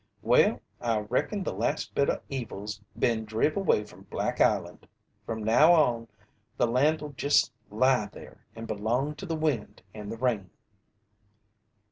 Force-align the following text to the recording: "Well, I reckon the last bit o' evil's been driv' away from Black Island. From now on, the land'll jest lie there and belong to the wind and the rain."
"Well, 0.23 0.59
I 0.81 1.01
reckon 1.01 1.43
the 1.43 1.53
last 1.53 1.93
bit 1.93 2.09
o' 2.09 2.19
evil's 2.27 2.81
been 2.97 3.23
driv' 3.23 3.55
away 3.55 3.83
from 3.83 4.05
Black 4.09 4.41
Island. 4.41 4.87
From 5.27 5.43
now 5.43 5.73
on, 5.73 6.07
the 6.57 6.65
land'll 6.65 7.09
jest 7.09 7.51
lie 7.69 8.07
there 8.07 8.43
and 8.55 8.65
belong 8.65 9.13
to 9.17 9.27
the 9.27 9.35
wind 9.35 9.83
and 9.93 10.11
the 10.11 10.17
rain." 10.17 10.49